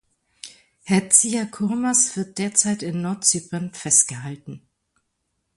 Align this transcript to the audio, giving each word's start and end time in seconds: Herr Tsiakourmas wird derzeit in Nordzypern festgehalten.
Herr 0.83 1.09
Tsiakourmas 1.11 2.17
wird 2.17 2.39
derzeit 2.39 2.81
in 2.81 3.03
Nordzypern 3.03 3.71
festgehalten. 3.71 4.63